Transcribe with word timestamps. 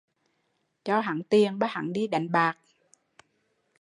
Cho 0.85 0.99
hắn 0.99 1.23
tiền, 1.29 1.59
bơ 1.59 1.67
hắn 1.67 1.93
đi 1.93 2.07
đánh 2.07 2.31
bạc! 2.31 2.57